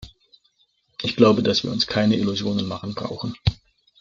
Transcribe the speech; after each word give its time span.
Ich 1.03 1.15
glaube, 1.15 1.43
dass 1.43 1.63
wir 1.63 1.69
uns 1.71 1.85
keine 1.85 2.15
Illusionen 2.15 2.65
machen 2.67 2.95
brauchen. 2.95 3.35